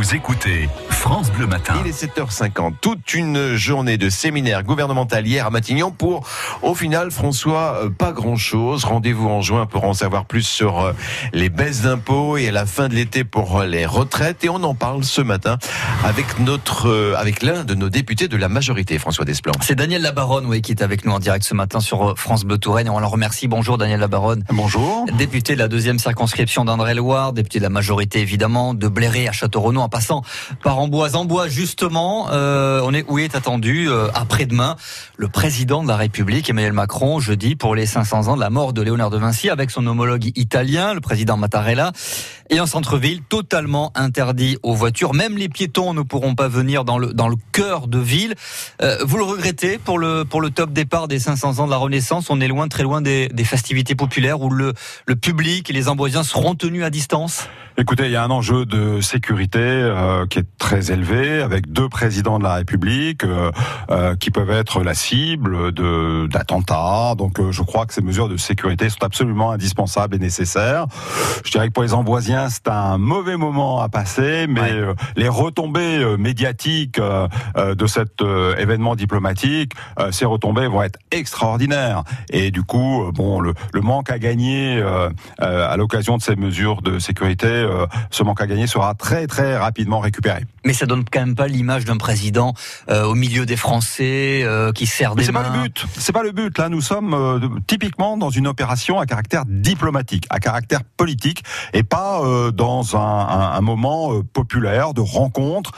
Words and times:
Vous 0.00 0.14
écoutez 0.14 0.66
France 0.88 1.30
Bleu 1.30 1.46
Matin. 1.46 1.74
Il 1.84 1.86
est 1.86 2.04
7h50. 2.04 2.76
Toute 2.80 3.12
une 3.12 3.54
journée 3.54 3.98
de 3.98 4.08
séminaire 4.08 4.62
gouvernemental 4.62 5.26
hier 5.26 5.46
à 5.46 5.50
Matignon 5.50 5.90
pour, 5.90 6.26
au 6.62 6.74
final, 6.74 7.10
François, 7.10 7.82
euh, 7.82 7.90
pas 7.90 8.12
grand 8.12 8.36
chose. 8.36 8.84
Rendez-vous 8.84 9.28
en 9.28 9.42
juin 9.42 9.66
pour 9.66 9.84
en 9.84 9.92
savoir 9.92 10.24
plus 10.24 10.42
sur 10.42 10.80
euh, 10.80 10.92
les 11.34 11.50
baisses 11.50 11.82
d'impôts 11.82 12.38
et 12.38 12.48
à 12.48 12.50
la 12.50 12.64
fin 12.64 12.88
de 12.88 12.94
l'été 12.94 13.24
pour 13.24 13.58
euh, 13.58 13.66
les 13.66 13.84
retraites. 13.84 14.42
Et 14.42 14.48
on 14.48 14.62
en 14.62 14.74
parle 14.74 15.04
ce 15.04 15.20
matin 15.20 15.58
avec 16.02 16.38
notre, 16.38 17.14
avec 17.18 17.42
l'un 17.42 17.64
de 17.64 17.74
nos 17.74 17.90
députés 17.90 18.26
de 18.26 18.38
la 18.38 18.48
majorité, 18.48 18.98
François 18.98 19.26
Desplan. 19.26 19.52
C'est 19.60 19.74
Daniel 19.74 20.00
Labaronne, 20.00 20.46
oui, 20.46 20.62
qui 20.62 20.72
est 20.72 20.82
avec 20.82 21.04
nous 21.04 21.12
en 21.12 21.18
direct 21.18 21.44
ce 21.44 21.52
matin 21.52 21.80
sur 21.80 22.16
France 22.16 22.44
Bleu 22.44 22.56
Touraine. 22.56 22.86
Et 22.86 22.90
on 22.90 23.00
le 23.00 23.06
remercie. 23.06 23.48
Bonjour, 23.48 23.76
Daniel 23.76 24.00
Labaronne. 24.00 24.44
Bonjour. 24.48 25.04
Député 25.18 25.52
de 25.52 25.58
la 25.58 25.68
deuxième 25.68 25.98
circonscription 25.98 26.64
d'André-Loire, 26.64 27.34
député 27.34 27.58
de 27.58 27.64
la 27.64 27.70
majorité, 27.70 28.20
évidemment, 28.20 28.72
de 28.72 28.88
Bléré 28.88 29.28
à 29.28 29.32
Château-Renaud, 29.32 29.82
en 29.82 29.89
passant 29.90 30.22
par 30.62 30.78
Amboise. 30.78 31.14
Amboise, 31.16 31.50
justement, 31.50 32.28
euh, 32.32 32.80
on 32.84 32.94
est 32.94 33.04
où 33.08 33.18
est 33.18 33.34
attendu 33.34 33.88
euh, 33.88 34.08
après-demain 34.14 34.76
le 35.16 35.28
président 35.28 35.82
de 35.82 35.88
la 35.88 35.96
République, 35.96 36.48
Emmanuel 36.48 36.72
Macron, 36.72 37.20
jeudi 37.20 37.56
pour 37.56 37.74
les 37.74 37.84
500 37.84 38.28
ans 38.28 38.36
de 38.36 38.40
la 38.40 38.50
mort 38.50 38.72
de 38.72 38.80
Léonard 38.80 39.10
de 39.10 39.18
Vinci, 39.18 39.50
avec 39.50 39.70
son 39.70 39.86
homologue 39.86 40.30
italien, 40.36 40.94
le 40.94 41.00
président 41.00 41.36
Mattarella, 41.36 41.92
et 42.48 42.58
un 42.58 42.66
centre-ville 42.66 43.22
totalement 43.22 43.92
interdit 43.94 44.56
aux 44.62 44.74
voitures. 44.74 45.14
Même 45.14 45.36
les 45.36 45.48
piétons 45.48 45.94
ne 45.94 46.02
pourront 46.02 46.34
pas 46.34 46.48
venir 46.48 46.84
dans 46.84 46.98
le 46.98 47.12
dans 47.12 47.28
le 47.28 47.36
cœur 47.52 47.86
de 47.86 47.98
ville. 47.98 48.34
Euh, 48.82 48.98
vous 49.04 49.16
le 49.16 49.24
regrettez 49.24 49.78
pour 49.78 49.98
le 49.98 50.24
pour 50.24 50.40
le 50.40 50.50
top 50.50 50.72
départ 50.72 51.08
des 51.08 51.18
500 51.18 51.58
ans 51.58 51.66
de 51.66 51.70
la 51.70 51.76
Renaissance? 51.76 52.30
On 52.30 52.40
est 52.40 52.48
loin, 52.48 52.68
très 52.68 52.82
loin 52.82 53.00
des, 53.00 53.28
des 53.28 53.44
festivités 53.44 53.94
populaires 53.94 54.40
où 54.40 54.50
le 54.50 54.72
le 55.06 55.16
public 55.16 55.70
et 55.70 55.72
les 55.72 55.88
Amboisiens 55.88 56.22
seront 56.22 56.54
tenus 56.54 56.84
à 56.84 56.90
distance? 56.90 57.48
Écoutez, 57.76 58.06
il 58.06 58.12
y 58.12 58.16
a 58.16 58.22
un 58.22 58.30
enjeu 58.30 58.66
de 58.66 59.00
sécurité 59.00 59.58
euh, 59.80 60.26
qui 60.26 60.38
est 60.38 60.46
très 60.58 60.92
élevé, 60.92 61.42
avec 61.42 61.72
deux 61.72 61.88
présidents 61.88 62.38
de 62.38 62.44
la 62.44 62.54
République 62.54 63.24
euh, 63.24 63.50
euh, 63.90 64.14
qui 64.16 64.30
peuvent 64.30 64.50
être 64.50 64.82
la 64.82 64.94
cible 64.94 65.72
de 65.72 66.26
d'attentats. 66.26 67.14
Donc, 67.16 67.40
je 67.50 67.62
crois 67.62 67.86
que 67.86 67.94
ces 67.94 68.02
mesures 68.02 68.28
de 68.28 68.36
sécurité 68.36 68.88
sont 68.88 69.02
absolument 69.02 69.50
indispensables 69.50 70.16
et 70.16 70.18
nécessaires. 70.18 70.86
Je 71.44 71.50
dirais 71.50 71.68
que 71.68 71.72
pour 71.72 71.82
les 71.82 71.94
Amboisiens, 71.94 72.48
c'est 72.48 72.68
un 72.68 72.98
mauvais 72.98 73.36
moment 73.36 73.80
à 73.80 73.88
passer, 73.88 74.46
mais 74.48 74.72
les 75.16 75.28
retombées 75.28 76.16
médiatiques 76.18 77.00
de 77.00 77.86
cet 77.86 78.22
événement 78.58 78.94
diplomatique, 78.94 79.72
ces 80.10 80.24
retombées 80.24 80.66
vont 80.66 80.82
être 80.82 80.98
extraordinaires. 81.10 82.04
Et 82.30 82.50
du 82.50 82.62
coup, 82.62 83.10
bon, 83.12 83.40
le, 83.40 83.54
le 83.72 83.80
manque 83.80 84.10
à 84.10 84.18
gagner 84.18 84.82
à 85.38 85.76
l'occasion 85.76 86.16
de 86.16 86.22
ces 86.22 86.36
mesures 86.36 86.82
de 86.82 86.98
sécurité 86.98 87.66
ce 88.10 88.22
manque 88.22 88.40
à 88.40 88.46
gagner 88.46 88.66
sera 88.66 88.94
très 88.94 89.26
très 89.26 89.56
rapidement 89.70 90.00
récupéré. 90.00 90.44
Mais 90.64 90.72
ça 90.72 90.86
donne 90.86 91.04
quand 91.10 91.20
même 91.20 91.36
pas 91.36 91.46
l'image 91.46 91.84
d'un 91.84 91.96
président 91.96 92.54
euh, 92.90 93.04
au 93.04 93.14
milieu 93.14 93.46
des 93.46 93.56
Français 93.56 94.42
euh, 94.42 94.72
qui 94.72 94.86
sert 94.86 95.14
des 95.14 95.22
C'est 95.22 95.32
pas 95.32 95.48
le 95.48 95.62
but. 95.62 95.86
C'est 95.96 96.12
pas 96.12 96.24
le 96.24 96.32
but. 96.32 96.58
Là, 96.58 96.68
nous 96.68 96.80
sommes 96.80 97.62
typiquement 97.68 98.16
dans 98.16 98.30
une 98.30 98.48
opération 98.48 98.98
à 98.98 99.06
caractère 99.06 99.44
diplomatique, 99.46 100.26
à 100.28 100.40
caractère 100.40 100.82
politique, 100.82 101.44
et 101.72 101.84
pas 101.84 102.20
dans 102.52 102.96
un, 102.96 103.52
un, 103.56 103.60
moment 103.60 104.22
populaire 104.32 104.92
de 104.92 105.00
rencontre 105.00 105.70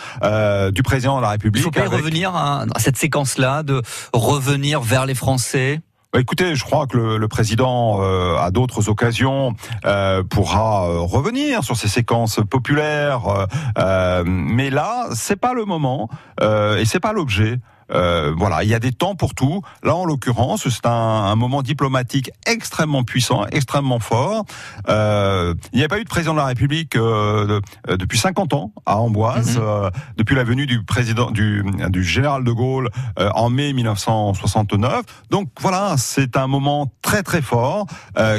du 0.72 0.82
président 0.82 1.18
de 1.18 1.22
la 1.22 1.30
République. 1.30 1.60
Il 1.60 1.64
faut 1.64 1.70
pas 1.70 1.88
revenir 1.88 2.34
à 2.34 2.64
cette 2.78 2.96
séquence-là, 2.96 3.62
de 3.62 3.82
revenir 4.12 4.80
vers 4.80 5.06
les 5.06 5.14
Français? 5.14 5.80
Bah, 6.12 6.20
écoutez, 6.20 6.54
je 6.54 6.62
crois 6.62 6.86
que 6.86 6.98
le, 6.98 7.16
le 7.16 7.26
président, 7.26 8.02
euh, 8.02 8.36
à 8.36 8.50
d'autres 8.50 8.90
occasions, 8.90 9.54
euh, 9.86 10.22
pourra 10.22 10.86
euh, 10.86 10.98
revenir 10.98 11.64
sur 11.64 11.74
ces 11.78 11.88
séquences 11.88 12.38
populaires, 12.50 13.46
euh, 13.78 14.22
mais 14.26 14.68
là, 14.68 15.06
c'est 15.14 15.36
pas 15.36 15.54
le 15.54 15.64
moment 15.64 16.10
et 16.42 16.84
c'est 16.84 17.00
pas 17.00 17.12
l'objet. 17.12 17.60
Euh, 17.90 18.32
voilà, 18.36 18.62
il 18.62 18.70
y 18.70 18.74
a 18.74 18.78
des 18.78 18.92
temps 18.92 19.14
pour 19.14 19.34
tout. 19.34 19.62
Là, 19.82 19.94
en 19.94 20.04
l'occurrence, 20.04 20.68
c'est 20.68 20.86
un, 20.86 21.34
moment 21.36 21.62
diplomatique 21.62 22.30
extrêmement 22.46 23.04
puissant, 23.04 23.46
extrêmement 23.46 23.98
fort. 23.98 24.44
Euh, 24.88 25.54
il 25.72 25.78
n'y 25.78 25.84
a 25.84 25.88
pas 25.88 25.98
eu 25.98 26.04
de 26.04 26.08
président 26.08 26.32
de 26.32 26.38
la 26.38 26.46
République 26.46 26.94
euh, 26.96 27.60
depuis 27.88 28.18
50 28.18 28.52
ans 28.54 28.72
à 28.86 28.98
Amboise, 28.98 29.58
mhm. 29.58 29.90
depuis 30.16 30.36
la 30.36 30.44
venue 30.44 30.66
du 30.66 30.84
président 30.84 31.30
du, 31.30 31.64
du 31.88 32.04
général 32.04 32.44
de 32.44 32.52
Gaulle 32.52 32.90
en 33.16 33.50
mai 33.50 33.72
1969. 33.72 35.04
Donc 35.30 35.48
voilà, 35.60 35.96
c'est 35.96 36.36
un 36.36 36.46
moment 36.46 36.92
très 37.02 37.22
très 37.22 37.42
fort 37.42 37.86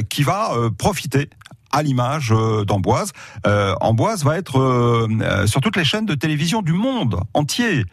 qui 0.09 0.23
va 0.23 0.51
profiter 0.77 1.29
à 1.73 1.81
l'image 1.81 2.31
euh, 2.31 2.63
d'Amboise. 2.63 3.11
Euh, 3.45 3.75
Amboise 3.81 4.23
va 4.23 4.37
être 4.37 4.59
euh, 4.59 5.47
sur 5.47 5.59
toutes 5.59 5.75
les 5.75 5.83
chaînes 5.83 6.05
de 6.05 6.13
télévision 6.13 6.61
du 6.61 6.71
monde 6.71 7.19
entier. 7.33 7.83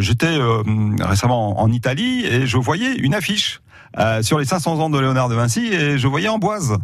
J'étais 0.00 0.38
récemment 1.00 1.60
en 1.60 1.70
Italie 1.70 2.24
et 2.26 2.46
je 2.46 2.56
voyais 2.56 2.94
une 2.96 3.14
affiche 3.14 3.60
sur 4.22 4.38
les 4.38 4.44
500 4.44 4.80
ans 4.80 4.90
de 4.90 4.98
Léonard 4.98 5.28
de 5.28 5.34
Vinci 5.34 5.66
et 5.66 5.98
je 5.98 6.08
voyais 6.08 6.28
Amboise. 6.28 6.76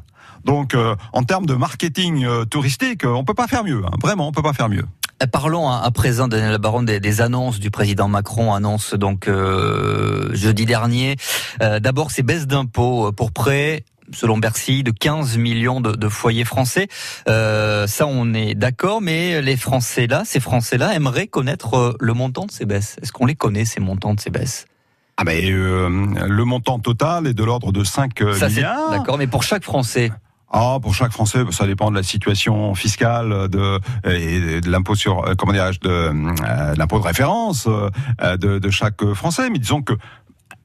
Donc, 0.45 0.77
en 1.13 1.23
termes 1.23 1.47
de 1.47 1.55
marketing 1.55 2.27
touristique, 2.47 3.05
on 3.05 3.25
peut 3.25 3.35
pas 3.35 3.47
faire 3.47 3.65
mieux. 3.65 3.83
Hein. 3.85 3.91
Vraiment, 4.01 4.29
on 4.29 4.33
peut 4.33 4.43
pas 4.43 4.53
faire 4.53 4.69
mieux. 4.69 4.85
Parlons 5.33 5.69
à, 5.69 5.91
présent, 5.91 6.29
Daniel 6.29 6.59
Baron, 6.59 6.83
des, 6.83 7.01
des, 7.01 7.21
annonces 7.21 7.59
du 7.59 7.71
président 7.71 8.09
Macron. 8.09 8.53
Annonce 8.55 8.95
donc 8.95 9.29
jeudi 10.33 10.67
dernier. 10.67 11.17
D'abord, 11.61 12.11
ces 12.11 12.23
baisses 12.23 12.47
d'impôts 12.47 13.13
pour 13.13 13.33
près 13.33 13.85
selon 14.13 14.39
Bercy, 14.39 14.83
de 14.83 14.91
15 14.91 15.39
millions 15.39 15.81
de, 15.81 16.09
foyers 16.09 16.45
français. 16.45 16.89
Euh, 17.29 17.87
ça, 17.87 18.07
on 18.07 18.33
est 18.35 18.55
d'accord, 18.55 19.01
mais 19.01 19.43
les 19.43 19.57
Français 19.57 20.07
là, 20.07 20.23
ces 20.25 20.41
Français-là, 20.41 20.95
aimeraient 20.95 21.27
connaître 21.27 21.75
euh, 21.75 21.97
le 22.01 22.15
montant 22.15 22.47
de 22.47 22.51
ces 22.51 22.65
baisses. 22.65 22.97
Est-ce 23.03 23.13
qu'on 23.13 23.27
les 23.27 23.35
connaît 23.35 23.65
ces 23.65 23.81
montants 23.81 24.15
de 24.15 24.21
ces 24.21 24.31
baisses? 24.31 24.67
Ah 25.17 25.25
ben, 25.25 25.39
euh, 25.45 25.89
le 26.27 26.45
montant 26.45 26.79
total 26.79 27.27
est 27.27 27.35
de 27.35 27.45
l'ordre 27.45 27.73
de 27.73 27.85
5 27.85 28.21
milliards. 28.21 28.91
D'accord, 28.91 29.19
mais 29.19 29.27
pour 29.27 29.43
chaque 29.43 29.65
Français 29.65 30.11
ah, 30.51 30.79
pour 30.81 30.95
chaque 30.95 31.13
Français, 31.13 31.41
ça 31.51 31.67
dépend 31.67 31.91
de 31.91 31.97
la 31.97 32.03
situation 32.03 32.75
fiscale, 32.75 33.49
de, 33.51 33.79
et 34.07 34.63
de 34.63 34.71
l'impôt 34.71 34.95
sur, 34.95 35.23
comment 35.37 35.53
dirais-je, 35.53 35.79
de, 35.81 36.75
l'impôt 36.75 36.99
de 36.99 37.05
référence 37.05 37.67
de, 37.67 38.59
de, 38.59 38.71
chaque 38.71 39.05
Français. 39.13 39.51
Mais 39.51 39.59
disons 39.59 39.83
que 39.83 39.93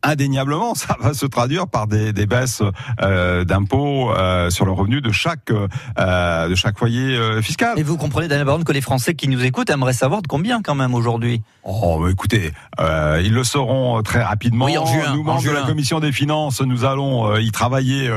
indéniablement, 0.03 0.75
ça 0.75 0.95
va 0.99 1.13
se 1.13 1.25
traduire 1.25 1.67
par 1.67 1.87
des, 1.87 2.13
des 2.13 2.25
baisses 2.25 2.61
euh, 3.01 3.43
d'impôts 3.43 4.11
euh, 4.11 4.49
sur 4.49 4.65
le 4.65 4.71
revenu 4.71 5.01
de 5.01 5.11
chaque 5.11 5.51
euh, 5.51 6.49
de 6.49 6.55
chaque 6.55 6.77
foyer 6.77 7.15
euh, 7.15 7.41
fiscal. 7.41 7.77
Et 7.77 7.83
vous 7.83 7.97
comprenez, 7.97 8.27
Daniel 8.27 8.45
Baron, 8.45 8.63
que 8.63 8.71
les 8.71 8.81
Français 8.81 9.15
qui 9.15 9.27
nous 9.27 9.43
écoutent 9.43 9.69
aimeraient 9.69 9.93
savoir 9.93 10.21
de 10.21 10.27
combien 10.27 10.61
quand 10.61 10.75
même 10.75 10.93
aujourd'hui? 10.93 11.41
Oh, 11.63 11.99
bah, 12.01 12.09
écoutez, 12.11 12.51
euh, 12.79 13.21
ils 13.23 13.33
le 13.33 13.43
sauront 13.43 14.01
très 14.03 14.21
rapidement. 14.21 14.65
Oui, 14.65 14.77
en 14.77 14.85
juin, 14.85 15.13
nous, 15.13 15.23
membres 15.23 15.43
de 15.43 15.51
la 15.51 15.61
commission 15.61 15.99
des 15.99 16.11
finances, 16.11 16.61
nous 16.61 16.85
allons 16.85 17.35
y 17.37 17.51
travailler 17.51 18.11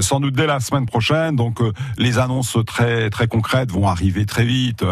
sans 0.00 0.20
doute 0.20 0.34
dès 0.34 0.46
la 0.46 0.60
semaine 0.60 0.86
prochaine. 0.86 1.36
Donc, 1.36 1.60
les 1.96 2.18
annonces 2.18 2.58
très 2.66 3.10
très 3.10 3.26
concrètes 3.26 3.70
vont 3.70 3.88
arriver 3.88 4.26
très 4.26 4.44
vite. 4.44 4.84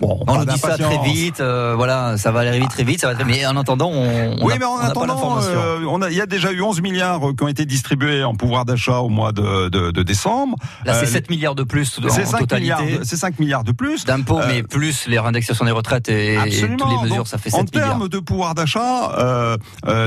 bon, 0.00 0.22
on 0.26 0.38
nous 0.38 0.44
dit 0.44 0.58
ça 0.58 0.78
très 0.78 0.98
vite. 1.02 1.40
voilà, 1.40 2.16
ça 2.18 2.30
va 2.30 2.40
arriver 2.40 2.66
très 2.68 2.84
vite. 2.84 3.00
Ça 3.00 3.12
va 3.12 3.24
Mais 3.24 3.44
en 3.46 3.56
attendant, 3.56 3.90
on, 3.90 4.36
oui, 4.44 4.54
mais 4.58 4.64
en 4.64 4.78
attendant, 4.78 5.38
euh, 5.40 5.40
on 5.40 5.63
a, 6.02 6.10
il 6.10 6.16
y 6.16 6.20
a 6.20 6.26
déjà 6.26 6.52
eu 6.52 6.60
11 6.60 6.80
milliards 6.80 7.28
euh, 7.28 7.32
qui 7.34 7.42
ont 7.42 7.48
été 7.48 7.66
distribués 7.66 8.24
en 8.24 8.34
pouvoir 8.34 8.64
d'achat 8.64 8.98
au 8.98 9.08
mois 9.08 9.32
de, 9.32 9.68
de, 9.68 9.90
de 9.90 10.02
décembre. 10.02 10.56
Là, 10.84 10.94
c'est 10.94 11.06
7 11.06 11.24
euh, 11.24 11.34
milliards 11.34 11.54
de 11.54 11.62
plus 11.62 12.00
en, 12.04 12.08
5 12.08 12.38
totalité. 12.38 13.00
C'est 13.02 13.16
5 13.16 13.38
milliards 13.38 13.64
de 13.64 13.72
plus. 13.72 14.04
D'impôts, 14.04 14.40
mais 14.46 14.62
plus 14.62 15.06
les 15.06 15.18
réindexations 15.18 15.64
des 15.64 15.70
retraites 15.70 16.08
et, 16.08 16.36
toutes 16.46 16.88
les 16.88 17.08
mesures, 17.08 17.26
ça 17.26 17.38
fait 17.38 17.50
7 17.50 17.74
milliards. 17.74 17.88
En 17.88 17.98
termes 17.98 18.08
de 18.08 18.18
pouvoir 18.18 18.54
d'achat, 18.54 19.12
euh, 19.18 19.56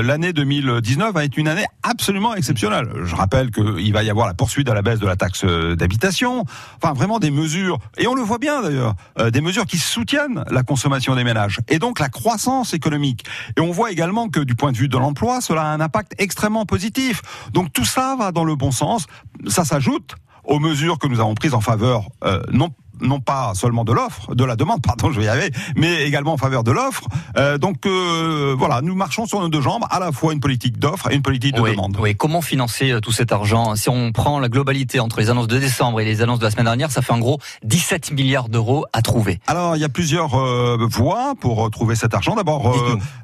l'année 0.02 0.32
2019 0.32 1.12
va 1.12 1.24
être 1.24 1.36
une 1.36 1.48
année 1.48 1.66
absolument 1.82 2.34
exceptionnelle. 2.34 2.88
Je 3.04 3.14
rappelle 3.14 3.50
qu'il 3.50 3.92
va 3.92 4.02
y 4.02 4.10
avoir 4.10 4.26
la 4.26 4.34
poursuite 4.34 4.68
à 4.68 4.74
la 4.74 4.82
baisse 4.82 4.98
de 4.98 5.06
la 5.06 5.16
taxe 5.16 5.44
d'habitation. 5.44 6.44
Enfin, 6.82 6.92
vraiment 6.92 7.18
des 7.18 7.30
mesures, 7.30 7.78
et 7.96 8.06
on 8.06 8.14
le 8.14 8.22
voit 8.22 8.38
bien 8.38 8.62
d'ailleurs, 8.62 8.94
des 9.30 9.40
mesures 9.40 9.66
qui 9.66 9.78
soutiennent 9.78 10.44
la 10.50 10.62
consommation 10.62 11.14
des 11.14 11.24
ménages 11.24 11.60
et 11.68 11.78
donc 11.78 11.98
la 11.98 12.08
croissance 12.08 12.74
économique. 12.74 13.24
Et 13.56 13.60
on 13.60 13.70
voit 13.70 13.90
également 13.90 14.28
que 14.28 14.40
du 14.40 14.54
point 14.54 14.72
de 14.72 14.76
vue 14.76 14.88
de 14.88 14.96
l'emploi, 14.96 15.40
cela 15.48 15.62
a 15.62 15.66
un 15.66 15.80
impact 15.80 16.14
extrêmement 16.18 16.66
positif. 16.66 17.22
Donc 17.52 17.72
tout 17.72 17.84
ça 17.84 18.16
va 18.18 18.32
dans 18.32 18.44
le 18.44 18.54
bon 18.54 18.70
sens. 18.70 19.06
Ça 19.46 19.64
s'ajoute 19.64 20.14
aux 20.44 20.58
mesures 20.58 20.98
que 20.98 21.06
nous 21.06 21.20
avons 21.20 21.34
prises 21.34 21.54
en 21.54 21.60
faveur 21.60 22.08
euh, 22.24 22.40
non 22.52 22.70
non 23.00 23.20
pas 23.20 23.52
seulement 23.54 23.84
de 23.84 23.92
l'offre, 23.92 24.34
de 24.34 24.44
la 24.44 24.56
demande, 24.56 24.82
pardon, 24.86 25.10
je 25.12 25.20
vais 25.20 25.26
y 25.26 25.28
arriver, 25.28 25.50
mais 25.76 26.04
également 26.04 26.32
en 26.32 26.36
faveur 26.36 26.64
de 26.64 26.72
l'offre. 26.72 27.04
Euh, 27.36 27.58
donc 27.58 27.86
euh, 27.86 28.54
voilà, 28.58 28.80
nous 28.82 28.94
marchons 28.94 29.26
sur 29.26 29.40
nos 29.40 29.48
deux 29.48 29.60
jambes, 29.60 29.84
à 29.90 29.98
la 29.98 30.12
fois 30.12 30.32
une 30.32 30.40
politique 30.40 30.78
d'offre 30.78 31.10
et 31.10 31.14
une 31.14 31.22
politique 31.22 31.54
de 31.54 31.62
demande. 31.62 31.96
Oui, 32.00 32.14
comment 32.16 32.40
financer 32.40 32.90
euh, 32.90 33.00
tout 33.00 33.12
cet 33.12 33.32
argent? 33.32 33.76
Si 33.76 33.88
on 33.88 34.12
prend 34.12 34.40
la 34.40 34.48
globalité 34.48 35.00
entre 35.00 35.20
les 35.20 35.30
annonces 35.30 35.48
de 35.48 35.58
décembre 35.58 36.00
et 36.00 36.04
les 36.04 36.22
annonces 36.22 36.38
de 36.38 36.44
la 36.44 36.50
semaine 36.50 36.66
dernière, 36.66 36.90
ça 36.90 37.02
fait 37.02 37.12
en 37.12 37.18
gros 37.18 37.38
17 37.64 38.12
milliards 38.12 38.48
d'euros 38.48 38.86
à 38.92 39.02
trouver. 39.02 39.40
Alors 39.46 39.76
il 39.76 39.80
y 39.80 39.84
a 39.84 39.88
plusieurs 39.88 40.36
voies 40.88 41.34
pour 41.40 41.70
trouver 41.70 41.94
cet 41.94 42.14
argent. 42.14 42.34
D'abord, 42.34 42.74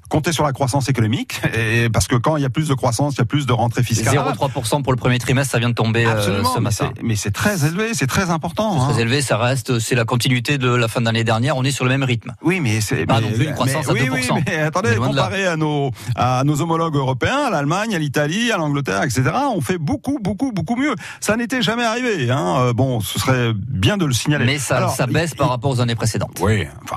compter 0.09 0.33
sur 0.33 0.45
la 0.45 0.53
croissance 0.53 0.89
économique, 0.89 1.41
et 1.55 1.89
parce 1.89 2.07
que 2.07 2.17
quand 2.17 2.37
il 2.37 2.43
y 2.43 2.47
a 2.47 2.51
plus 2.51 2.69
de 2.69 2.75
croissance, 2.75 3.15
il 3.15 3.19
y 3.19 3.23
a 3.23 3.25
plus 3.25 3.47
de 3.47 3.53
rentrée 3.53 3.83
fiscale. 3.83 4.15
0,3% 4.15 4.83
pour 4.83 4.93
le 4.93 4.97
premier 4.97 5.19
trimestre, 5.19 5.53
ça 5.53 5.59
vient 5.59 5.71
de 5.71 5.75
tomber 5.75 6.05
ce 6.05 6.61
matin. 6.61 6.93
Mais 7.03 7.17
c'est 7.17 7.31
très 7.31 7.67
élevé, 7.67 7.95
c'est 7.95 8.07
très 8.07 8.31
important. 8.31 8.73
C'est 8.73 8.93
très 8.93 8.95
hein. 8.95 9.07
élevé, 9.07 9.23
ça 9.23 9.37
reste 9.39 9.64
reste, 9.73 9.79
c'est 9.85 9.95
la 9.95 10.05
continuité 10.05 10.59
de 10.59 10.69
la 10.69 10.89
fin 10.89 11.01
de 11.01 11.07
l'année 11.07 11.25
dernière. 11.25 11.57
On 11.57 11.65
est 11.65 11.71
sur 11.71 11.85
le 11.85 11.91
même 11.91 12.03
rythme. 12.03 12.35
Oui, 12.43 12.61
mais 12.61 12.81
c'est 12.81 13.07
Pas 13.07 13.21
non 13.21 13.31
plus 13.31 13.45
une 13.47 13.53
croissance 13.55 13.87
mais- 13.87 14.01
à 14.01 14.13
oui, 14.13 14.21
2%. 14.23 14.35
Oui, 14.37 14.43
mais 14.47 14.59
attendez, 14.61 14.97
comparé 14.97 15.47
à 15.47 15.57
nos 15.57 15.91
à 16.17 16.43
nos 16.45 16.61
homologues 16.61 16.97
européens, 16.97 17.45
à 17.47 17.51
l'Allemagne, 17.51 17.95
à 17.95 17.99
l'Italie, 17.99 18.51
à 18.53 18.57
l'Angleterre, 18.57 19.03
etc. 19.03 19.23
On 19.55 19.61
fait 19.61 19.79
beaucoup, 19.79 20.19
beaucoup, 20.21 20.53
beaucoup 20.53 20.77
mieux. 20.77 20.95
Ça 21.21 21.37
n'était 21.37 21.63
jamais 21.63 21.85
arrivé. 21.85 22.31
Hein. 22.31 22.57
Euh, 22.59 22.73
Bon, 22.75 22.99
ce 23.01 23.19
serait 23.21 23.53
bien 23.55 23.97
de 23.97 24.05
le 24.05 24.13
signaler. 24.13 24.45
Mais 24.47 24.59
ça, 24.59 24.79
Alors, 24.79 24.91
ça 24.95 25.07
baisse 25.07 25.31
il- 25.33 25.37
par 25.37 25.49
rapport 25.49 25.71
aux 25.71 25.81
années 25.81 25.95
précédentes. 25.95 26.39
Oui, 26.41 26.67
enfin. 26.83 26.97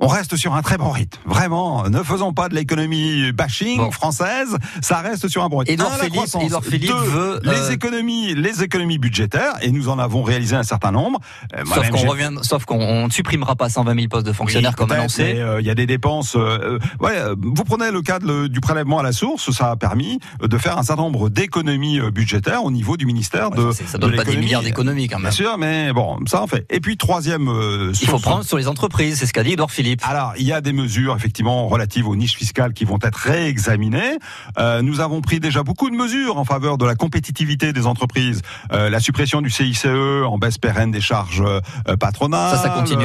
On 0.00 0.06
reste 0.06 0.36
sur 0.36 0.54
un 0.54 0.62
très 0.62 0.78
bon 0.78 0.90
rythme. 0.90 1.18
Vraiment, 1.26 1.88
ne 1.88 2.02
faisons 2.02 2.32
pas 2.32 2.48
de 2.48 2.54
l'économie 2.54 3.32
bashing 3.32 3.78
Bon. 3.78 3.90
française. 3.90 4.56
Ça 4.80 4.98
reste 4.98 5.28
sur 5.28 5.42
un 5.42 5.48
bon 5.48 5.58
rythme. 5.58 5.72
Édouard 5.72 5.92
Un, 5.92 5.96
Philippe-. 6.04 6.42
Édouard 6.42 6.64
Philippe 6.64 6.88
Deux, 6.90 6.94
veut, 6.94 7.40
les 7.44 7.50
euh, 7.50 7.70
économies, 7.72 8.34
les 8.34 8.62
économies 8.62 8.98
budgétaires, 8.98 9.54
et 9.62 9.70
nous 9.72 9.88
en 9.88 9.98
avons 9.98 10.22
réalisé 10.22 10.54
un 10.56 10.62
certain 10.62 10.92
nombre. 10.92 11.18
Euh, 11.56 11.64
Sauf 11.66 11.90
qu'on 11.90 12.06
revient, 12.08 12.30
sauf 12.42 12.64
qu'on 12.64 12.80
on 12.80 13.06
ne 13.06 13.12
supprimera 13.12 13.56
pas 13.56 13.68
120 13.68 13.94
000 13.94 14.06
postes 14.08 14.26
de 14.26 14.32
fonctionnaires 14.32 14.70
oui, 14.70 14.76
comme 14.76 14.92
annoncé. 14.92 15.34
euh, 15.40 15.60
Il 15.60 15.66
y 15.66 15.70
a 15.70 15.74
des 15.74 15.86
dépenses. 15.86 16.34
ouais, 16.34 17.16
vous 17.40 17.64
prenez 17.64 17.90
le 17.90 18.02
cas 18.02 18.18
de 18.18 18.46
du 18.46 18.60
prélèvement 18.60 18.98
à 19.00 19.02
la 19.02 19.12
source, 19.12 19.50
ça 19.50 19.70
a 19.70 19.76
permis 19.76 20.18
de 20.40 20.58
faire 20.58 20.78
un 20.78 20.82
certain 20.82 21.02
nombre 21.02 21.28
d'économies 21.28 22.00
budgétaires 22.12 22.64
au 22.64 22.70
niveau 22.70 22.96
du 22.96 23.06
ministère 23.06 23.50
de. 23.50 23.72
Ça, 23.72 23.84
ça 23.86 23.98
donne 23.98 24.12
de 24.12 24.16
pas 24.16 24.24
des 24.24 24.36
milliards 24.36 24.62
d'économies 24.62 25.08
quand 25.08 25.16
Bien 25.16 25.24
même. 25.24 25.32
sûr, 25.32 25.58
mais 25.58 25.92
bon, 25.92 26.18
ça 26.26 26.42
en 26.42 26.46
fait. 26.46 26.64
Et 26.70 26.80
puis 26.80 26.96
troisième. 26.96 27.48
euh, 27.48 27.90
Il 28.00 28.06
faut 28.06 28.12
source- 28.12 28.22
prendre 28.22 28.44
sur 28.44 28.56
les 28.58 28.68
entreprises, 28.68 29.18
c'est 29.18 29.26
ce 29.26 29.32
qu'a 29.32 29.42
dit 29.42 29.52
Édouard 29.52 29.70
Philippe. 29.70 29.87
Alors, 30.02 30.32
il 30.38 30.44
y 30.46 30.52
a 30.52 30.60
des 30.60 30.72
mesures 30.72 31.14
effectivement 31.16 31.66
relatives 31.68 32.06
aux 32.08 32.16
niches 32.16 32.36
fiscales 32.36 32.72
qui 32.72 32.84
vont 32.84 32.98
être 33.02 33.16
réexaminées. 33.16 34.18
Euh, 34.58 34.82
nous 34.82 35.00
avons 35.00 35.20
pris 35.20 35.40
déjà 35.40 35.62
beaucoup 35.62 35.90
de 35.90 35.96
mesures 35.96 36.38
en 36.38 36.44
faveur 36.44 36.78
de 36.78 36.84
la 36.84 36.94
compétitivité 36.94 37.72
des 37.72 37.86
entreprises. 37.86 38.42
Euh, 38.72 38.90
la 38.90 39.00
suppression 39.00 39.40
du 39.42 39.50
CICE 39.50 39.86
en 39.86 40.38
baisse 40.38 40.58
pérenne 40.58 40.90
des 40.90 41.00
charges 41.00 41.42
euh, 41.44 41.96
patronales. 41.96 42.56
Ça, 42.56 42.62
ça 42.62 42.68
continue. 42.70 43.04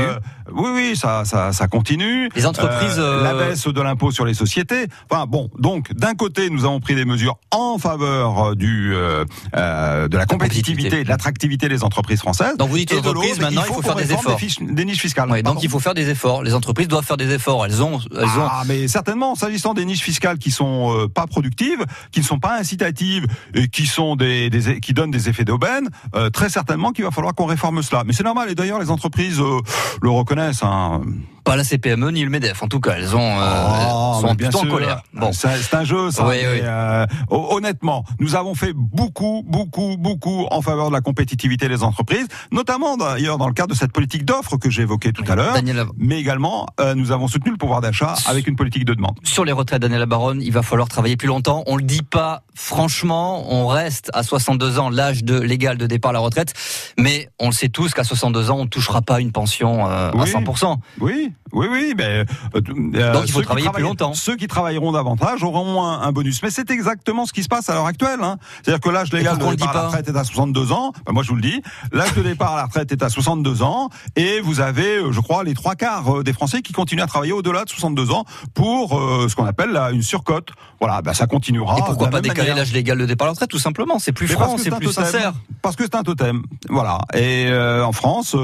Oui, 0.51 0.69
oui, 0.73 0.95
ça, 0.95 1.23
ça, 1.25 1.53
ça 1.53 1.67
continue. 1.67 2.29
Les 2.35 2.45
entreprises, 2.45 2.97
la 2.99 3.33
baisse 3.33 3.65
de 3.67 3.81
l'impôt 3.81 4.11
sur 4.11 4.25
les 4.25 4.33
sociétés. 4.33 4.87
Enfin 5.09 5.25
bon, 5.25 5.49
donc 5.57 5.93
d'un 5.93 6.13
côté, 6.15 6.49
nous 6.49 6.65
avons 6.65 6.79
pris 6.79 6.95
des 6.95 7.05
mesures 7.05 7.37
en 7.51 7.77
faveur 7.77 8.55
du 8.55 8.93
de 8.93 10.17
la 10.17 10.25
compétitivité, 10.25 11.03
de 11.03 11.09
l'attractivité 11.09 11.69
des 11.69 11.83
entreprises 11.83 12.19
françaises. 12.19 12.57
Donc 12.57 12.69
vous 12.69 12.77
dites 12.77 12.93
aux 12.93 12.99
entreprises, 12.99 13.39
maintenant, 13.39 13.63
il 13.67 13.73
faut 13.73 13.81
faire 13.81 13.95
des 13.95 14.11
efforts. 14.11 14.39
fiches- 14.39 14.59
des 14.61 14.85
niches 14.85 14.99
fiscales. 15.01 15.29
Ouais, 15.29 15.43
donc 15.43 15.63
il 15.63 15.69
faut 15.69 15.79
faire 15.79 15.93
des 15.93 16.09
efforts. 16.09 16.43
Les 16.43 16.53
entreprises 16.53 16.72
doivent 16.87 17.05
faire 17.05 17.17
des 17.17 17.31
efforts. 17.31 17.65
Elles 17.65 17.81
ont, 17.83 17.99
elles 18.11 18.23
ont. 18.23 18.47
ah, 18.49 18.63
mais 18.67 18.87
certainement, 18.87 19.35
s'agissant 19.35 19.73
des 19.73 19.85
niches 19.85 20.01
fiscales 20.03 20.37
qui 20.37 20.51
sont 20.51 20.93
euh, 20.97 21.07
pas 21.07 21.27
productives, 21.27 21.85
qui 22.11 22.19
ne 22.19 22.25
sont 22.25 22.39
pas 22.39 22.57
incitatives 22.59 23.25
et 23.53 23.67
qui 23.67 23.85
sont 23.85 24.15
des, 24.15 24.49
des- 24.49 24.79
qui 24.79 24.93
donnent 24.93 25.11
des 25.11 25.29
effets 25.29 25.45
d'aubaine, 25.45 25.89
euh, 26.15 26.29
très 26.29 26.49
certainement 26.49 26.91
qu'il 26.91 27.03
va 27.05 27.11
falloir 27.11 27.33
qu'on 27.35 27.45
réforme 27.45 27.81
cela. 27.83 28.03
Mais 28.05 28.13
c'est 28.13 28.23
normal 28.23 28.49
et 28.49 28.55
d'ailleurs 28.55 28.79
les 28.79 28.89
entreprises 28.91 29.39
euh, 29.39 29.59
le 30.01 30.09
reconnaissent. 30.09 30.63
Hein. 30.63 31.01
Pas 31.43 31.55
la 31.55 31.63
CPME 31.63 32.11
ni 32.11 32.23
le 32.23 32.29
Medef. 32.29 32.63
En 32.63 32.67
tout 32.67 32.79
cas, 32.79 32.93
elles 32.97 33.15
ont, 33.15 33.19
euh, 33.39 33.73
Oh, 33.91 34.17
sont 34.21 34.33
bien 34.33 34.49
en 34.53 34.65
colère. 34.65 35.03
Bon. 35.13 35.31
C'est 35.33 35.73
un 35.73 35.83
jeu, 35.83 36.09
ça. 36.11 36.25
Oui, 36.27 36.37
mais, 36.41 36.47
oui. 36.53 36.59
euh, 36.63 37.05
ho- 37.29 37.47
honnêtement, 37.51 38.05
nous 38.19 38.35
avons 38.35 38.55
fait 38.55 38.71
beaucoup, 38.73 39.43
beaucoup, 39.45 39.97
beaucoup 39.97 40.47
en 40.51 40.61
faveur 40.61 40.87
de 40.87 40.93
la 40.93 41.01
compétitivité 41.01 41.67
des 41.67 41.83
entreprises, 41.83 42.27
notamment 42.51 42.95
d'ailleurs 42.97 43.37
dans 43.37 43.47
le 43.47 43.53
cadre 43.53 43.69
de 43.73 43.75
cette 43.77 43.91
politique 43.91 44.23
d'offre 44.25 44.57
que 44.57 44.69
j'ai 44.69 44.83
évoquée 44.83 45.11
tout 45.11 45.23
à 45.27 45.35
l'heure. 45.35 45.53
Daniel, 45.53 45.83
Mais 45.97 46.19
également, 46.19 46.65
euh, 46.79 46.95
nous 46.95 47.11
avons 47.11 47.27
soutenu 47.27 47.51
le 47.51 47.57
pouvoir 47.57 47.81
d'achat 47.81 48.15
avec 48.27 48.47
une 48.47 48.55
politique 48.55 48.85
de 48.85 48.93
demande. 48.93 49.17
sur 49.23 49.43
les 49.43 49.51
retraites, 49.51 49.81
Daniel 49.81 50.05
Baronne, 50.05 50.41
il 50.41 50.51
va 50.51 50.61
falloir 50.63 50.87
travailler 50.87 51.17
plus 51.17 51.27
longtemps. 51.27 51.63
On 51.67 51.75
le 51.75 51.83
dit 51.83 52.03
pas 52.03 52.43
franchement. 52.55 53.45
On 53.51 53.67
reste 53.67 54.09
à 54.13 54.23
62 54.23 54.79
ans, 54.79 54.89
l'âge 54.89 55.23
de 55.23 55.39
légal 55.39 55.77
de 55.77 55.87
départ 55.87 56.11
à 56.11 56.13
la 56.13 56.19
retraite. 56.19 56.53
Mais 56.97 57.29
on 57.39 57.47
le 57.47 57.53
sait 57.53 57.69
tous 57.69 57.93
qu'à 57.93 58.03
62 58.03 58.49
ans, 58.51 58.57
on 58.59 58.63
ne 58.63 58.69
touchera 58.69 59.01
pas 59.01 59.19
une 59.19 59.31
pension 59.31 59.87
euh, 59.89 60.11
à 60.11 60.15
Oui. 60.15 60.29
100%. 60.29 60.77
Oui, 61.01 61.32
oui, 61.53 61.67
oui. 61.69 61.93
Mais, 61.95 62.03
euh, 62.03 62.25
euh, 62.55 63.13
Donc, 63.13 63.23
il 63.27 63.31
faut 63.31 63.39
ceux 63.39 63.41
qui 63.41 63.45
travailler 63.45 63.69
plus 63.69 63.83
longtemps. 63.83 64.13
Ceux 64.13 64.35
qui 64.35 64.47
travailleront 64.47 64.91
davantage 64.91 65.43
auront 65.43 65.83
un, 65.83 66.01
un 66.01 66.11
bonus. 66.11 66.41
Mais 66.41 66.49
c'est 66.49 66.69
exactement 66.71 67.25
ce 67.25 67.33
qui 67.33 67.43
se 67.43 67.47
passe 67.47 67.69
à 67.69 67.75
l'heure 67.75 67.85
actuelle. 67.85 68.19
Hein. 68.21 68.37
C'est-à-dire 68.61 68.81
que 68.81 68.89
l'âge 68.89 69.13
légal 69.13 69.37
de 69.37 69.45
départ 69.51 69.69
à 69.69 69.73
la 69.73 69.81
retraite 69.87 70.09
est 70.09 70.17
à 70.17 70.23
62 70.23 70.71
ans. 70.71 70.91
Ben, 71.05 71.13
moi, 71.13 71.23
je 71.23 71.29
vous 71.29 71.35
le 71.35 71.41
dis. 71.41 71.61
L'âge 71.91 72.13
de 72.15 72.23
départ 72.23 72.53
à 72.53 72.57
la 72.57 72.65
retraite 72.65 72.91
est 72.91 73.03
à 73.03 73.09
62 73.09 73.61
ans. 73.61 73.89
Et 74.15 74.41
vous 74.41 74.59
avez, 74.61 74.97
euh, 74.97 75.11
je 75.11 75.19
crois, 75.19 75.43
les 75.43 75.53
trois 75.53 75.75
quarts 75.75 76.23
des 76.23 76.33
Français 76.33 76.61
qui 76.61 76.73
continuent 76.73 77.03
à 77.03 77.07
travailler 77.07 77.33
au-delà 77.33 77.65
de 77.65 77.69
62 77.69 78.11
ans 78.11 78.25
pour 78.55 78.97
euh, 78.97 79.27
ce 79.29 79.35
qu'on 79.35 79.45
appelle 79.45 79.71
là, 79.71 79.91
une 79.91 80.01
surcote. 80.01 80.49
Voilà, 80.79 81.01
ben, 81.01 81.13
ça 81.13 81.27
continuera. 81.27 81.77
Et 81.77 81.81
pourquoi 81.83 82.09
pas 82.09 82.21
décaler 82.21 82.53
l'âge 82.53 82.73
légal 82.73 82.97
de 82.97 83.05
départ 83.05 83.25
à 83.25 83.29
la 83.29 83.31
retraite, 83.33 83.49
tout 83.49 83.59
simplement? 83.59 83.99
C'est 83.99 84.11
plus 84.11 84.27
Mais 84.27 84.33
franc, 84.33 84.55
que 84.55 84.61
c'est 84.61 84.73
un 84.73 84.77
plus 84.77 84.87
totem. 84.87 85.05
sincère. 85.05 85.33
Parce 85.61 85.75
que 85.75 85.83
c'est 85.83 85.95
un 85.95 86.03
totem. 86.03 86.41
Voilà. 86.69 86.97
Et 87.13 87.47
euh, 87.47 87.85
en 87.85 87.91
France, 87.91 88.35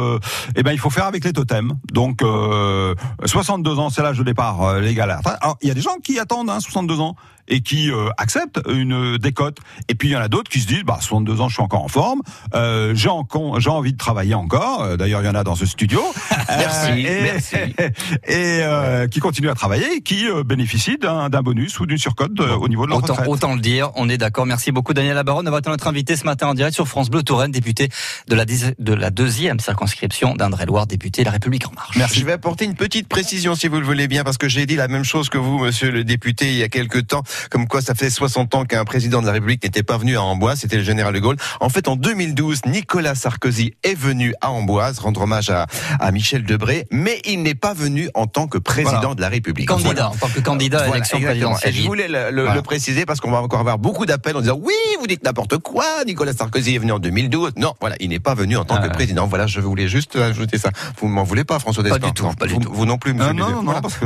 eh 0.56 0.63
ben 0.63 0.71
il 0.71 0.80
faut 0.80 0.89
faire 0.89 1.06
avec 1.06 1.25
les 1.25 1.33
totems. 1.33 1.74
Donc 1.91 2.21
euh, 2.21 2.78
62 3.25 3.79
ans, 3.79 3.89
c'est 3.89 4.01
l'âge 4.01 4.17
de 4.17 4.23
départ 4.23 4.63
euh, 4.63 4.81
légal. 4.81 5.09
à 5.09 5.13
la 5.13 5.17
retraite. 5.17 5.37
Alors 5.41 5.57
il 5.61 5.67
y 5.67 5.71
a 5.71 5.73
des 5.73 5.81
gens 5.81 5.97
qui 6.03 6.19
attendent 6.19 6.49
hein, 6.49 6.59
62 6.59 6.99
ans 6.99 7.15
et 7.49 7.61
qui 7.61 7.91
euh, 7.91 8.09
acceptent 8.17 8.61
une 8.71 9.15
euh, 9.15 9.17
décote. 9.17 9.57
Et 9.87 9.95
puis 9.95 10.09
il 10.09 10.11
y 10.11 10.15
en 10.15 10.21
a 10.21 10.27
d'autres 10.27 10.49
qui 10.49 10.59
se 10.59 10.67
disent, 10.67 10.83
bah 10.83 10.99
62 11.01 11.41
ans, 11.41 11.49
je 11.49 11.55
suis 11.55 11.63
encore 11.63 11.83
en 11.83 11.87
forme. 11.87 12.21
Euh, 12.53 12.93
j'ai 12.95 13.09
envie 13.09 13.93
de 13.93 13.97
travailler 13.97 14.35
encore. 14.35 14.83
Euh, 14.83 14.97
D'ailleurs, 14.97 15.21
il 15.21 15.25
y 15.25 15.29
en 15.29 15.35
a 15.35 15.43
dans 15.43 15.55
ce 15.55 15.65
studio. 15.65 16.01
Merci, 16.49 17.05
et, 17.05 17.21
merci. 17.21 17.55
Et 18.27 18.59
euh, 18.63 19.07
qui 19.07 19.19
continuent 19.19 19.49
à 19.49 19.55
travailler, 19.55 19.97
et 19.97 20.01
qui 20.01 20.27
euh, 20.27 20.43
bénéficient 20.43 20.97
d'un 20.97 21.29
bonus 21.29 21.79
ou 21.79 21.85
d'une 21.85 21.97
surcote 21.97 22.39
euh, 22.39 22.55
au 22.55 22.67
niveau 22.67 22.85
de 22.85 22.89
leur 22.89 22.99
Autant, 22.99 23.13
retraite. 23.13 23.29
autant 23.29 23.53
le 23.53 23.61
dire, 23.61 23.91
on 23.95 24.09
est 24.09 24.17
d'accord. 24.17 24.45
Merci 24.45 24.71
beaucoup 24.71 24.93
Daniel 24.93 25.15
Labaronne 25.15 25.45
d'avoir 25.45 25.59
été 25.59 25.69
notre 25.69 25.87
invité 25.87 26.15
ce 26.15 26.25
matin 26.25 26.47
en 26.47 26.53
direct 26.53 26.73
sur 26.73 26.87
France 26.87 27.09
Bleu 27.09 27.23
Touraine, 27.23 27.51
député 27.51 27.89
de 28.27 28.35
la, 28.35 28.45
de 28.45 29.09
deuxième 29.09 29.59
circonscription 29.59 30.35
d'Indre-et-Loire, 30.35 30.87
député 30.87 31.23
La 31.23 31.31
République 31.31 31.67
En 31.67 31.71
Marche. 31.73 31.97
Je 32.13 32.25
vais 32.25 32.33
apporter 32.33 32.65
une 32.69 32.75
petite 32.75 33.07
précision 33.07 33.56
si 33.56 33.68
vous 33.68 33.80
le 33.80 33.86
voulez 33.86 34.07
bien, 34.07 34.24
parce 34.24 34.38
que 34.38 34.48
j'ai 34.48 34.68
dit 34.68 34.75
la 34.75 34.88
même 34.88 35.04
chose 35.04 35.30
que 35.30 35.39
vous, 35.39 35.57
monsieur 35.57 35.89
le 35.89 36.04
député, 36.04 36.50
il 36.50 36.56
y 36.56 36.63
a 36.63 36.69
quelques 36.69 37.07
temps, 37.07 37.24
comme 37.50 37.68
quoi 37.68 37.81
ça 37.81 37.95
fait 37.95 38.12
60 38.12 38.54
ans 38.54 38.63
qu'un 38.66 38.86
président 38.86 39.21
de 39.21 39.25
la 39.25 39.31
République 39.33 39.63
n'était 39.63 39.81
pas 39.81 39.98
venu 39.98 40.16
à 40.18 40.21
Amboise, 40.21 40.60
c'était 40.60 40.77
le 40.77 40.83
général 40.83 41.13
de 41.16 41.19
Gaulle. 41.19 41.38
En 41.62 41.69
fait, 41.69 41.88
en 41.88 41.95
2012, 41.95 42.66
Nicolas 42.68 43.16
Sarkozy 43.16 43.74
est 43.83 43.95
venu 43.98 44.33
à 44.42 44.51
Amboise 44.51 45.00
rendre 45.00 45.21
hommage 45.21 45.50
à, 45.50 45.66
à 46.00 46.12
Michel 46.12 46.44
Debré, 46.44 46.86
mais 46.92 47.19
il 47.25 47.42
n'est 47.42 47.56
pas 47.56 47.74
venu 47.74 48.10
en 48.13 48.27
tant 48.27 48.48
que 48.48 48.60
président 48.60 49.00
Voilà. 49.00 49.15
de 49.15 49.22
la 49.22 49.30
République. 49.30 49.68
Candidat, 49.68 49.89
Voilà. 49.89 50.10
en 50.12 50.15
tant 50.15 50.27
que 50.30 50.39
candidat 50.42 50.77
à 50.77 50.88
Voilà, 50.88 50.94
l'élection. 50.94 51.18
Et 51.18 51.24
présidentielle. 51.25 51.74
je 51.74 51.81
voulais 51.81 52.07
le, 52.07 52.30
le- 52.31 52.54
le 52.54 52.62
préciser 52.62 53.06
parce 53.07 53.19
qu'on 53.19 53.31
va 53.31 53.42
encore 53.42 53.60
avoir 53.62 53.80
beaucoup 53.80 54.06
d'appels 54.06 54.38
en 54.38 54.42
disant 54.42 54.60
oui, 54.62 54.74
vous 55.00 55.07
dites 55.07 55.24
n'importe 55.24 55.57
quoi. 55.57 55.86
Nicolas 56.06 56.33
Sarkozy 56.33 56.75
est 56.75 56.80
venu 56.80 56.92
en 56.92 57.00
2012. 57.00 57.54
Non, 57.57 57.74
voilà, 57.81 57.95
il 58.00 58.10
n'est 58.10 58.19
pas 58.19 58.36
venu 58.36 58.57
en 58.57 58.65
tant 58.65 58.75
Ah 58.75 58.81
que 58.81 58.83
ouais. 58.88 58.94
président. 58.94 59.25
Voilà, 59.27 59.48
je 59.48 59.60
voulais 59.60 59.88
juste 59.88 60.15
ajouter 60.15 60.60
ça. 60.60 60.69
Vous 61.00 61.07
ne 61.07 61.13
m'en 61.13 61.24
voulez 61.24 61.44
pas, 61.44 61.57
François 61.60 61.83
Pas 61.83 61.89
Despins 61.98 62.07
du 62.07 62.13
tout, 62.13 62.27
pas 62.38 62.45
du 62.45 62.54
tout. 62.54 62.58
Vous 62.69 62.85
non 62.85 62.97
plus, 62.97 63.13
monsieur 63.13 63.29
Euh, 63.29 63.33
non, 63.33 63.50
non, 63.51 63.63
non, 63.63 63.81
parce 63.81 63.97
que 63.97 64.06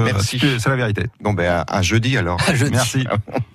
c'est 0.59 0.69
la 0.69 0.75
vérité. 0.75 1.05
Bon, 1.21 1.33
ben, 1.33 1.49
à, 1.49 1.61
à 1.61 1.81
jeudi 1.81 2.17
alors. 2.17 2.39
À 2.47 2.55
jeudi. 2.55 2.71
Merci. 2.71 3.05